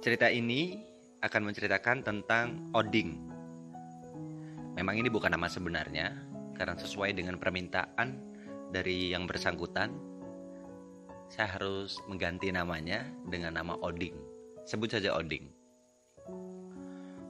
[0.00, 0.80] Cerita ini
[1.20, 3.20] akan menceritakan tentang Oding.
[4.72, 6.16] Memang ini bukan nama sebenarnya,
[6.56, 8.16] karena sesuai dengan permintaan
[8.72, 9.92] dari yang bersangkutan,
[11.28, 14.16] saya harus mengganti namanya dengan nama Oding.
[14.64, 15.52] Sebut saja Oding.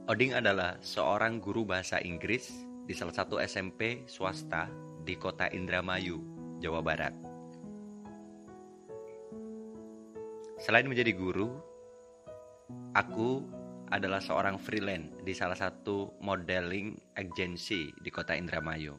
[0.06, 2.54] Oding adalah seorang guru bahasa Inggris
[2.86, 4.70] di salah satu SMP swasta
[5.02, 6.22] di kota Indramayu,
[6.62, 7.18] Jawa Barat.
[10.62, 11.69] Selain menjadi guru,
[12.90, 13.46] Aku
[13.94, 18.98] adalah seorang freelance di salah satu modeling agency di kota Indramayu.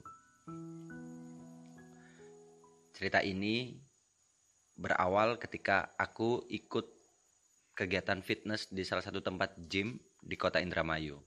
[2.96, 3.76] Cerita ini
[4.80, 6.88] berawal ketika aku ikut
[7.76, 11.20] kegiatan fitness di salah satu tempat gym di kota Indramayu.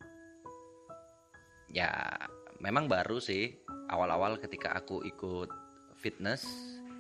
[1.69, 2.17] Ya,
[2.65, 3.61] memang baru sih
[3.93, 5.53] awal-awal ketika aku ikut
[6.01, 6.49] fitness,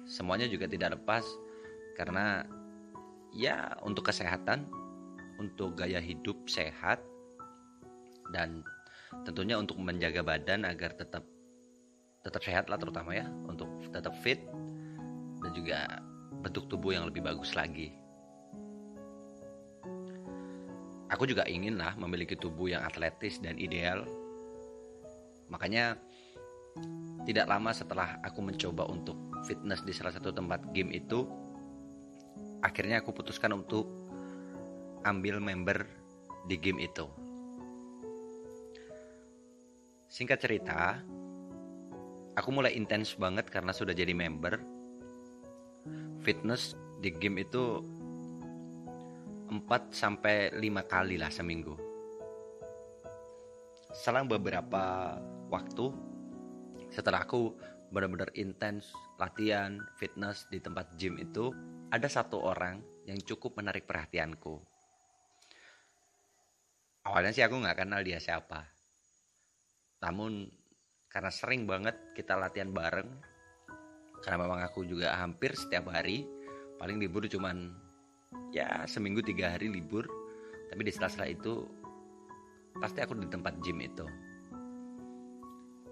[0.05, 1.25] semuanya juga tidak lepas
[1.97, 2.45] karena
[3.33, 4.69] ya untuk kesehatan
[5.39, 7.03] untuk gaya hidup sehat
[8.33, 8.63] dan
[9.23, 11.23] tentunya untuk menjaga badan agar tetap
[12.25, 14.41] tetap sehat lah terutama ya untuk tetap fit
[15.45, 16.01] dan juga
[16.41, 17.93] bentuk tubuh yang lebih bagus lagi.
[21.13, 24.03] Aku juga ingin lah memiliki tubuh yang atletis dan ideal.
[25.53, 26.01] Makanya
[27.29, 29.15] tidak lama setelah aku mencoba untuk
[29.47, 31.29] fitness di salah satu tempat game itu,
[32.65, 34.04] akhirnya aku putuskan untuk
[35.05, 35.85] ambil member
[36.49, 37.05] di game itu.
[40.09, 41.01] Singkat cerita,
[42.37, 44.57] aku mulai intens banget karena sudah jadi member.
[46.25, 46.73] Fitness
[47.05, 47.83] di game itu
[49.53, 49.61] 4
[49.93, 51.77] sampai 5 kali lah seminggu.
[53.93, 55.15] Selang beberapa
[55.53, 55.93] waktu
[56.91, 57.55] setelah aku
[57.91, 61.55] benar-benar intens latihan fitness di tempat gym itu,
[61.95, 64.74] ada satu orang yang cukup menarik perhatianku
[67.15, 68.67] awalnya sih aku nggak kenal dia siapa.
[70.03, 70.51] Namun
[71.07, 73.07] karena sering banget kita latihan bareng
[74.19, 76.27] karena memang aku juga hampir setiap hari
[76.75, 77.71] paling libur cuman
[78.51, 80.11] ya seminggu tiga hari libur.
[80.75, 81.63] Tapi di sela-sela itu
[82.83, 84.03] pasti aku di tempat gym itu.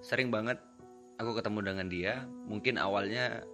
[0.03, 0.59] Sering banget
[1.23, 2.27] aku ketemu dengan dia.
[2.51, 3.47] Mungkin awalnya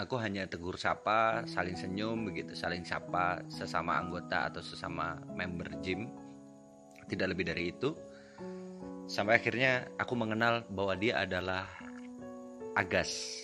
[0.00, 6.08] aku hanya tegur sapa saling senyum begitu saling sapa sesama anggota atau sesama member gym
[7.10, 7.90] tidak lebih dari itu
[9.10, 11.66] sampai akhirnya aku mengenal bahwa dia adalah
[12.78, 13.34] Agas.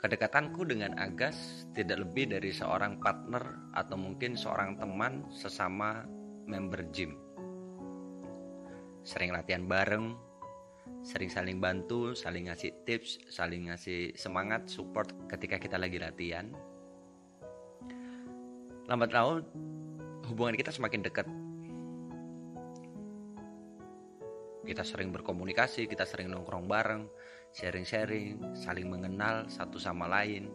[0.00, 6.08] Kedekatanku dengan Agas tidak lebih dari seorang partner atau mungkin seorang teman sesama
[6.48, 7.12] member gym.
[9.04, 10.16] Sering latihan bareng
[11.04, 16.48] sering saling bantu, saling ngasih tips, saling ngasih semangat, support ketika kita lagi latihan.
[18.88, 19.44] Lambat laun
[20.28, 21.28] hubungan kita semakin dekat
[24.64, 27.04] kita sering berkomunikasi, kita sering nongkrong bareng,
[27.52, 30.48] sharing-sharing, saling mengenal satu sama lain.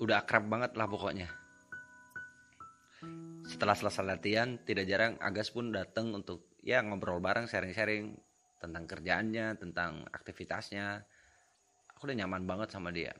[0.00, 1.28] Udah akrab banget lah pokoknya.
[3.44, 8.16] Setelah selesai latihan, tidak jarang Agas pun datang untuk ya ngobrol bareng, sharing-sharing
[8.58, 11.04] tentang kerjaannya, tentang aktivitasnya.
[11.94, 13.12] Aku udah nyaman banget sama dia.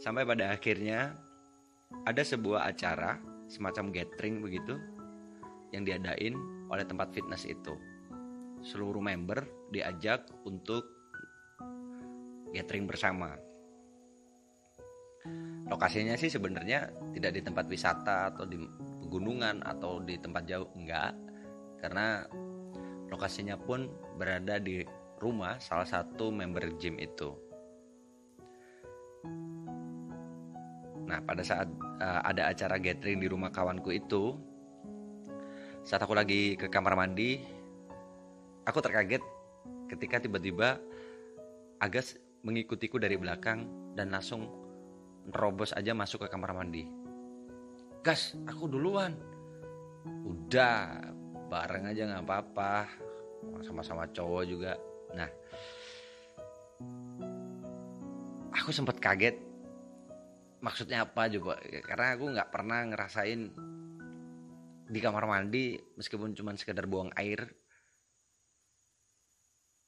[0.00, 1.16] Sampai pada akhirnya
[2.04, 4.80] ada sebuah acara semacam gathering begitu
[5.74, 6.38] yang diadain
[6.70, 7.74] oleh tempat fitness itu.
[8.64, 9.44] Seluruh member
[9.74, 10.86] diajak untuk
[12.54, 13.34] gathering bersama.
[15.66, 18.60] Lokasinya sih sebenarnya tidak di tempat wisata atau di
[19.04, 21.16] pegunungan atau di tempat jauh enggak
[21.80, 22.24] karena
[23.12, 24.84] lokasinya pun berada di
[25.20, 27.43] rumah salah satu member gym itu.
[31.14, 31.70] Nah, pada saat
[32.02, 34.34] uh, ada acara gathering di rumah kawanku itu,
[35.86, 37.38] saat aku lagi ke kamar mandi,
[38.66, 39.22] aku terkaget
[39.86, 40.82] ketika tiba-tiba
[41.78, 44.50] Agas mengikutiku dari belakang dan langsung
[45.30, 46.82] nerobos aja masuk ke kamar mandi.
[48.02, 49.14] Gas, aku duluan.
[50.26, 50.98] Udah,
[51.46, 52.90] bareng aja nggak apa-apa.
[53.62, 54.74] Sama-sama cowok juga.
[55.14, 55.30] Nah,
[58.50, 59.53] aku sempat kaget
[60.64, 63.40] maksudnya apa coba karena aku nggak pernah ngerasain
[64.88, 67.44] di kamar mandi meskipun cuma sekedar buang air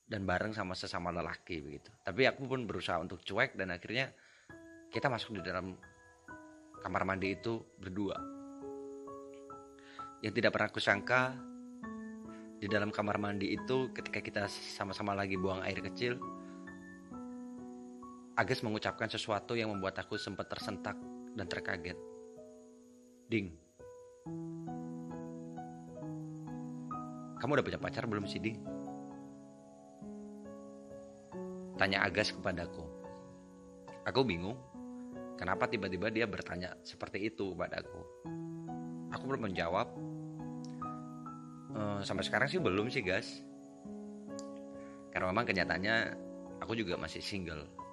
[0.06, 1.90] dan bareng sama sesama lelaki begitu.
[2.05, 4.12] Tapi aku pun berusaha untuk cuek dan akhirnya
[4.93, 5.75] kita masuk di dalam
[6.84, 8.14] kamar mandi itu berdua.
[10.23, 11.34] Yang tidak pernah aku sangka
[12.56, 16.17] di dalam kamar mandi itu ketika kita sama-sama lagi buang air kecil
[18.37, 20.93] Agus mengucapkan sesuatu yang membuat aku sempat tersentak
[21.33, 21.97] dan terkaget.
[23.33, 23.56] Ding,
[27.41, 28.61] kamu udah punya pacar belum sih, Ding?
[31.81, 32.85] Tanya Agas kepadaku.
[34.05, 34.61] Aku bingung,
[35.41, 38.05] kenapa tiba-tiba dia bertanya seperti itu kepadaku.
[39.17, 39.88] Aku belum menjawab.
[41.73, 43.41] E, sampai sekarang sih belum sih, guys.
[45.09, 45.97] Karena memang kenyataannya
[46.61, 47.86] aku juga masih single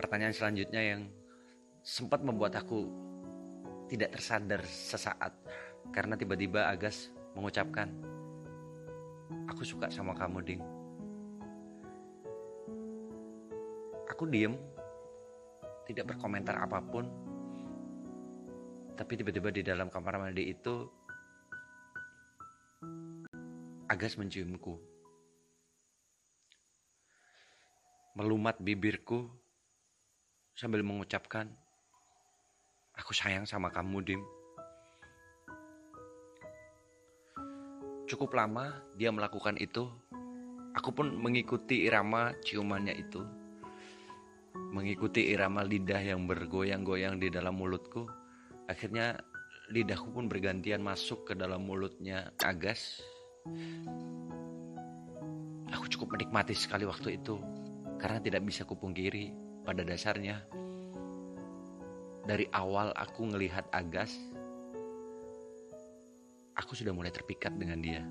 [0.00, 1.04] pertanyaan selanjutnya yang
[1.84, 2.88] sempat membuat aku
[3.92, 5.36] tidak tersadar sesaat.
[5.92, 7.92] Karena tiba-tiba Agas mengucapkan
[9.44, 10.62] aku suka sama kamu ding.
[14.08, 14.56] Aku diem
[15.84, 17.04] tidak berkomentar apa pun.
[18.96, 20.88] Tapi tiba-tiba di dalam kamar mandi itu
[23.90, 24.78] Agas menciumku.
[28.14, 29.39] Melumat bibirku
[30.60, 31.48] sambil mengucapkan,
[33.00, 34.22] Aku sayang sama kamu, Dim.
[38.04, 39.88] Cukup lama dia melakukan itu.
[40.76, 43.24] Aku pun mengikuti irama ciumannya itu.
[44.76, 48.04] Mengikuti irama lidah yang bergoyang-goyang di dalam mulutku.
[48.68, 49.16] Akhirnya
[49.72, 53.00] lidahku pun bergantian masuk ke dalam mulutnya Agas.
[55.72, 57.40] Aku cukup menikmati sekali waktu itu
[57.96, 60.42] karena tidak bisa kupungkiri pada dasarnya
[62.26, 64.18] dari awal aku ngelihat Agas
[66.58, 68.02] aku sudah mulai terpikat dengan dia.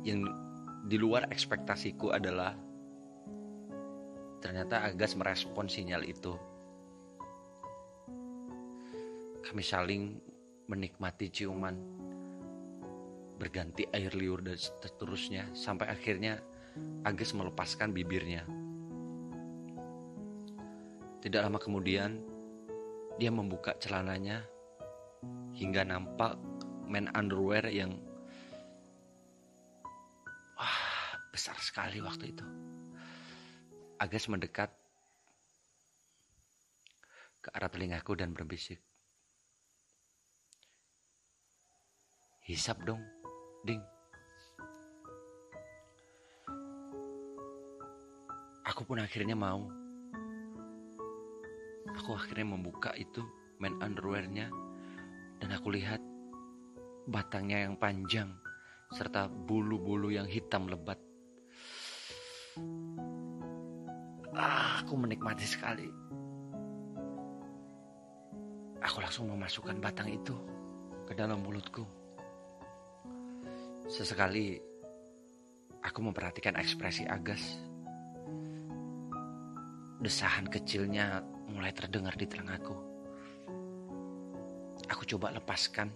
[0.00, 0.32] Yang
[0.88, 2.56] di luar ekspektasiku adalah
[4.40, 6.40] ternyata Agas merespon sinyal itu.
[9.44, 10.16] Kami saling
[10.72, 11.76] menikmati ciuman
[13.36, 16.40] berganti air liur dan seterusnya sampai akhirnya
[17.04, 18.61] Agas melepaskan bibirnya
[21.22, 22.18] tidak lama kemudian,
[23.14, 24.42] dia membuka celananya
[25.54, 26.34] hingga nampak
[26.90, 27.94] men underwear yang
[30.58, 30.78] wah,
[31.30, 32.42] besar sekali waktu itu.
[34.02, 34.74] Agas mendekat
[37.38, 38.82] ke arah telingaku dan berbisik.
[42.42, 42.98] Hisap dong,
[43.62, 43.78] ding.
[48.66, 49.81] Aku pun akhirnya mau
[51.90, 53.22] aku akhirnya membuka itu
[53.58, 54.50] main underwearnya
[55.42, 55.98] dan aku lihat
[57.06, 58.30] batangnya yang panjang
[58.92, 61.00] serta bulu-bulu yang hitam lebat.
[64.36, 65.88] Ah, aku menikmati sekali.
[68.82, 70.36] Aku langsung memasukkan batang itu
[71.08, 71.84] ke dalam mulutku.
[73.88, 74.60] Sesekali
[75.80, 77.42] aku memperhatikan ekspresi Agas.
[80.02, 82.74] Desahan kecilnya mulai terdengar di telingaku.
[84.88, 85.92] Aku coba lepaskan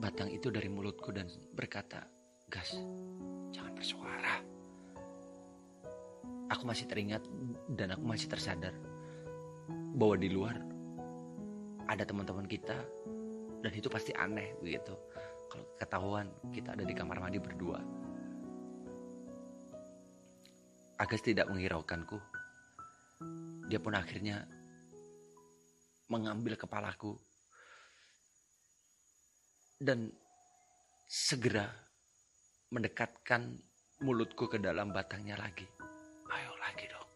[0.00, 2.04] batang itu dari mulutku dan berkata,
[2.48, 2.76] Gas,
[3.52, 4.36] jangan bersuara.
[6.52, 7.24] Aku masih teringat
[7.72, 8.76] dan aku masih tersadar
[9.96, 10.60] bahwa di luar
[11.88, 12.76] ada teman-teman kita
[13.64, 14.92] dan itu pasti aneh begitu.
[15.48, 17.80] Kalau ketahuan kita ada di kamar mandi berdua.
[21.00, 22.33] Agas tidak menghiraukanku
[23.68, 24.44] dia pun akhirnya
[26.08, 27.16] mengambil kepalaku
[29.80, 30.08] dan
[31.08, 31.68] segera
[32.70, 33.54] mendekatkan
[34.02, 35.66] mulutku ke dalam batangnya lagi.
[36.30, 37.08] Ayo lagi dong.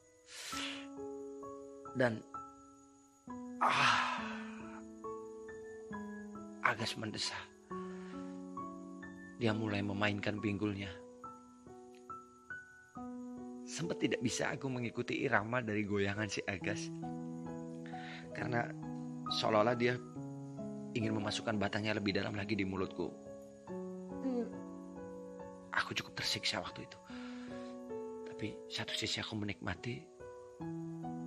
[1.98, 2.12] Dan
[3.58, 4.08] ah
[6.68, 7.42] Agas mendesah.
[9.40, 10.92] Dia mulai memainkan pinggulnya.
[13.78, 16.90] Sempat tidak bisa aku mengikuti irama dari goyangan si Agas.
[18.34, 18.66] Karena
[19.30, 19.94] seolah-olah dia
[20.98, 23.06] ingin memasukkan batangnya lebih dalam lagi di mulutku.
[25.78, 26.98] Aku cukup tersiksa waktu itu.
[28.26, 30.02] Tapi satu sisi aku menikmati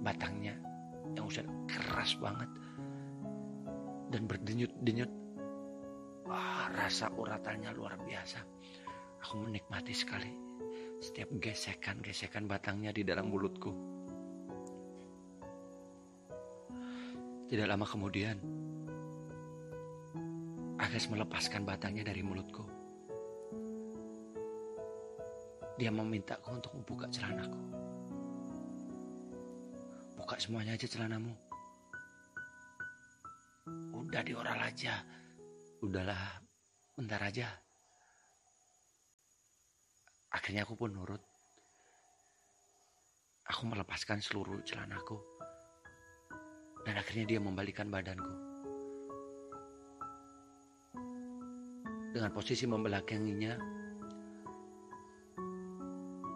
[0.04, 0.60] batangnya
[1.16, 2.52] yang udah keras banget
[4.12, 5.12] dan berdenyut-denyut.
[6.28, 8.44] Wah, rasa uratannya luar biasa.
[9.24, 10.51] Aku menikmati sekali
[11.02, 13.74] setiap gesekan-gesekan batangnya di dalam mulutku.
[17.50, 18.38] Tidak lama kemudian,
[20.82, 22.66] Agas melepaskan batangnya dari mulutku.
[25.78, 27.62] Dia memintaku untuk membuka celanaku.
[30.18, 31.38] Buka semuanya aja celanamu.
[33.94, 35.06] Udah dioral aja.
[35.86, 36.42] Udahlah,
[36.98, 37.71] bentar aja.
[40.32, 41.20] Akhirnya aku pun nurut.
[43.52, 45.20] Aku melepaskan seluruh celanaku.
[46.88, 48.32] Dan akhirnya dia membalikan badanku.
[52.12, 53.56] Dengan posisi membelakanginya,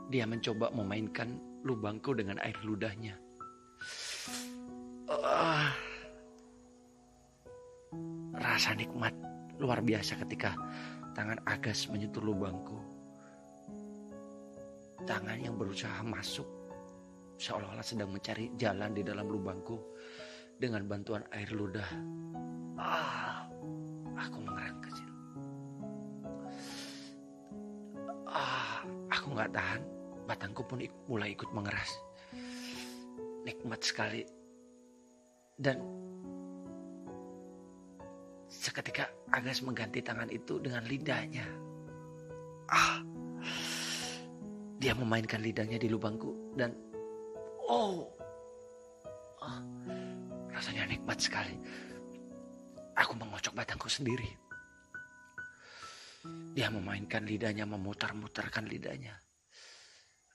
[0.08, 1.36] dia mencoba memainkan
[1.68, 3.20] lubangku dengan air ludahnya.
[5.06, 5.70] Uh,
[8.40, 9.12] rasa nikmat
[9.60, 10.56] luar biasa ketika
[11.12, 12.95] tangan Agas menyentuh lubangku.
[15.06, 16.50] Tangan yang berusaha masuk
[17.38, 19.78] seolah-olah sedang mencari jalan di dalam lubangku
[20.58, 21.86] dengan bantuan air ludah.
[22.82, 23.46] Ah,
[24.18, 25.10] aku mengerang kecil.
[28.26, 28.82] Ah,
[29.14, 29.82] aku nggak tahan.
[30.26, 32.02] Batangku pun mulai ikut mengeras.
[33.46, 34.26] Nikmat sekali.
[35.56, 35.80] Dan
[38.50, 41.46] seketika Agas mengganti tangan itu dengan lidahnya.
[42.74, 43.06] Ah,
[44.86, 46.70] dia memainkan lidahnya di lubangku dan
[47.66, 48.06] Oh,
[49.42, 49.60] oh
[50.54, 51.58] rasanya nikmat sekali.
[52.94, 54.30] Aku mengocok batangku sendiri.
[56.54, 59.18] Dia memainkan lidahnya, memutar-mutarkan lidahnya.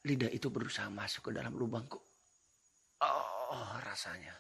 [0.03, 2.03] Lidah itu berusaha masuk ke dalam lubangku.
[3.07, 4.35] Oh, rasanya.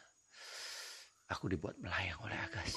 [1.30, 2.74] Aku dibuat melayang oleh Agas.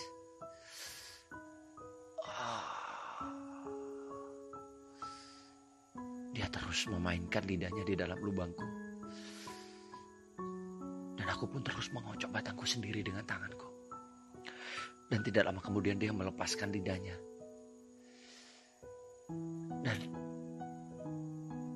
[6.54, 8.84] Terus memainkan lidahnya di dalam lubangku.
[11.44, 13.68] Aku pun terus mengocok batangku sendiri dengan tanganku.
[15.12, 17.20] Dan tidak lama kemudian dia melepaskan lidahnya.
[19.84, 19.98] Dan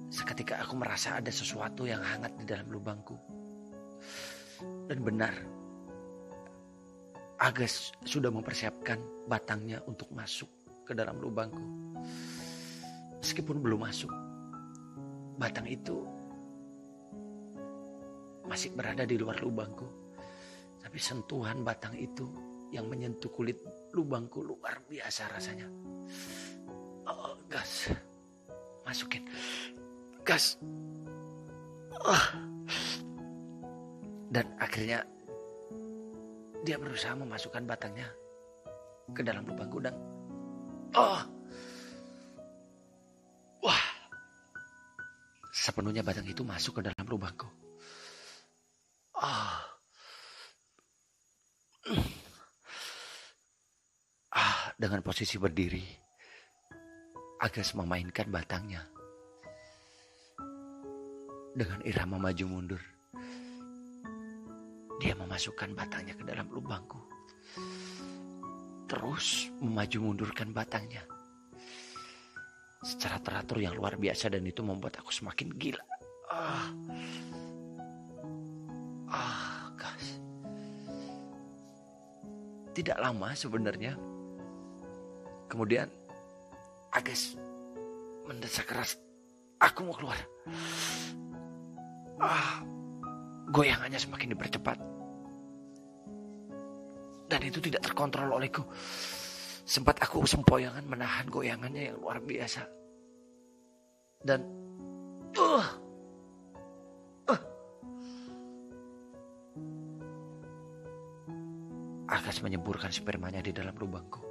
[0.08, 3.20] seketika aku merasa ada sesuatu yang hangat di dalam lubangku.
[4.88, 5.36] Dan benar,
[7.38, 10.48] Agas sudah mempersiapkan batangnya untuk masuk
[10.88, 11.60] ke dalam lubangku.
[13.20, 14.10] Meskipun belum masuk,
[15.38, 16.02] batang itu
[18.50, 19.86] masih berada di luar lubangku.
[20.82, 22.26] Tapi sentuhan batang itu
[22.74, 23.62] yang menyentuh kulit
[23.94, 25.68] lubangku luar biasa rasanya.
[27.08, 27.94] Oh, gas.
[28.84, 29.24] Masukin.
[30.26, 30.58] Gas.
[32.02, 32.26] Oh.
[34.28, 35.06] Dan akhirnya
[36.68, 38.12] dia berusaha memasukkan batangnya
[39.16, 39.96] ke dalam lubangku dan
[41.00, 41.37] oh
[45.68, 47.52] sepenuhnya batang itu masuk ke dalam lubangku
[49.18, 49.66] Ah.
[54.38, 55.82] Ah, dengan posisi berdiri,
[57.42, 58.86] Agas memainkan batangnya.
[61.58, 62.82] Dengan irama maju mundur,
[65.02, 67.02] dia memasukkan batangnya ke dalam lubangku.
[68.86, 71.02] Terus memaju mundurkan batangnya.
[72.88, 75.84] Secara teratur yang luar biasa dan itu membuat aku semakin gila.
[76.32, 76.72] Ah.
[79.12, 79.58] Ah.
[82.78, 83.98] Tidak lama sebenarnya.
[85.50, 85.90] Kemudian
[86.94, 87.34] Agas
[88.30, 89.02] mendesak keras.
[89.58, 90.14] Aku mau keluar.
[92.22, 92.62] Ah,
[93.50, 94.78] goyangannya semakin dipercepat.
[97.34, 98.62] Dan itu tidak terkontrol olehku.
[99.66, 102.77] Sempat aku sempoyangan menahan goyangannya yang luar biasa.
[104.24, 104.42] Dan
[105.38, 105.88] uh,
[112.08, 114.24] Agas menyemburkan spermanya di dalam lubangku.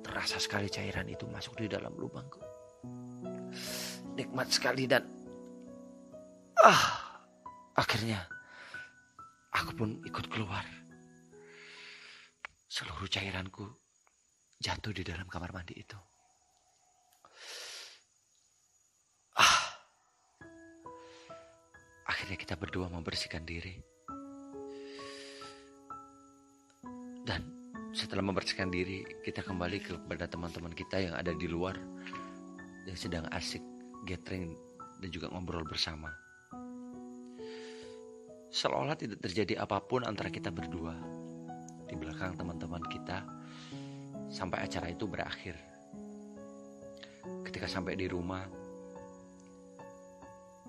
[0.00, 2.40] Terasa sekali cairan itu masuk di dalam lubangku.
[4.16, 5.04] Nikmat sekali dan
[6.64, 7.20] ah
[7.76, 8.24] akhirnya
[9.52, 10.64] aku pun ikut keluar.
[12.72, 13.68] Seluruh cairanku
[14.56, 16.00] jatuh di dalam kamar mandi itu.
[22.28, 23.72] Akhirnya kita berdua membersihkan diri.
[27.24, 27.40] Dan
[27.96, 31.80] setelah membersihkan diri, kita kembali kepada teman-teman kita yang ada di luar
[32.84, 33.64] yang sedang asik
[34.04, 34.52] gathering
[35.00, 36.12] dan juga ngobrol bersama.
[38.52, 41.00] Seolah tidak terjadi apa pun antara kita berdua
[41.88, 43.24] di belakang teman-teman kita
[44.28, 45.56] sampai acara itu berakhir.
[47.40, 48.57] Ketika sampai di rumah,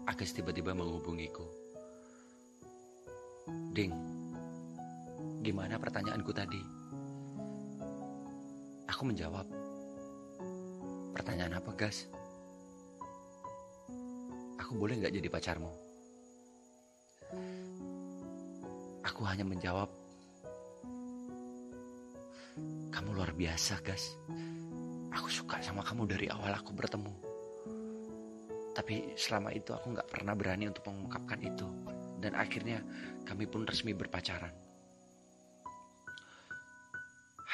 [0.09, 1.45] Agus tiba-tiba menghubungiku.
[3.69, 3.93] Ding,
[5.39, 6.59] Gimana pertanyaanku tadi?
[8.91, 9.47] Aku menjawab.
[11.15, 12.11] Pertanyaan apa, Gas?
[14.59, 15.71] Aku boleh nggak jadi pacarmu?
[19.07, 19.87] Aku hanya menjawab,
[22.91, 24.11] kamu luar biasa, Gas.
[25.15, 27.28] Aku suka sama kamu dari awal aku bertemu.
[28.79, 31.67] Tapi selama itu aku nggak pernah berani untuk mengungkapkan itu.
[32.15, 32.79] Dan akhirnya
[33.27, 34.55] kami pun resmi berpacaran.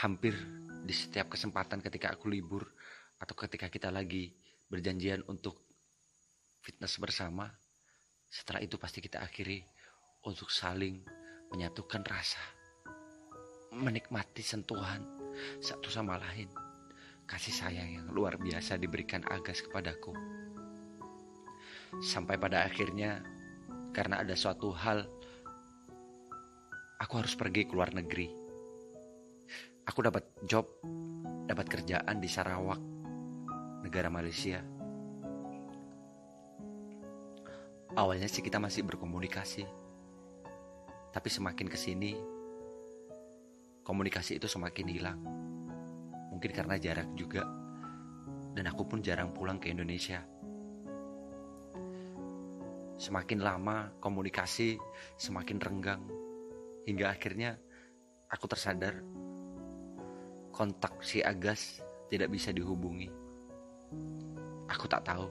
[0.05, 0.37] Hampir
[0.85, 2.61] di setiap kesempatan ketika aku libur
[3.17, 4.37] atau ketika kita lagi
[4.69, 5.65] berjanjian untuk
[6.61, 7.49] fitness bersama,
[8.29, 9.65] setelah itu pasti kita akhiri
[10.29, 11.01] untuk saling
[11.49, 12.41] menyatukan rasa,
[13.73, 15.01] menikmati sentuhan
[15.57, 16.53] satu sama lain.
[17.25, 20.44] Kasih sayang yang luar biasa diberikan Agas kepadaku.
[22.03, 23.23] Sampai pada akhirnya,
[23.95, 25.07] karena ada suatu hal,
[26.99, 28.27] aku harus pergi ke luar negeri.
[29.85, 30.67] Aku dapat job,
[31.45, 32.81] dapat kerjaan di Sarawak,
[33.85, 34.59] negara Malaysia.
[37.95, 39.63] Awalnya sih kita masih berkomunikasi,
[41.15, 42.11] tapi semakin ke sini,
[43.87, 45.19] komunikasi itu semakin hilang.
[46.35, 47.47] Mungkin karena jarak juga,
[48.51, 50.34] dan aku pun jarang pulang ke Indonesia.
[52.95, 54.79] Semakin lama komunikasi,
[55.19, 56.03] semakin renggang,
[56.87, 57.59] hingga akhirnya
[58.31, 59.03] aku tersadar
[60.55, 63.11] kontak si Agas tidak bisa dihubungi.
[64.71, 65.27] Aku tak tahu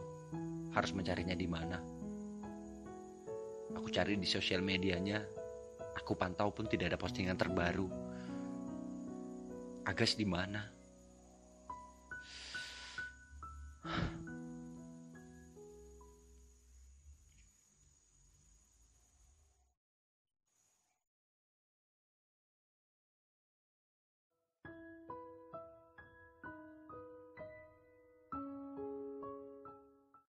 [0.77, 1.81] harus mencarinya di mana.
[3.73, 5.25] Aku cari di sosial medianya,
[5.97, 7.89] aku pantau pun tidak ada postingan terbaru.
[9.89, 10.74] Agas di mana?